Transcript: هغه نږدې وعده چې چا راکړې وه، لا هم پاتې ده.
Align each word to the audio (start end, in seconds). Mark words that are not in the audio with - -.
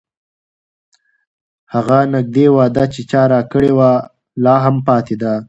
هغه 1.73 1.97
نږدې 2.13 2.45
وعده 2.55 2.83
چې 2.93 3.01
چا 3.11 3.21
راکړې 3.33 3.71
وه، 3.77 3.91
لا 4.43 4.55
هم 4.65 4.75
پاتې 4.87 5.15
ده. 5.21 5.33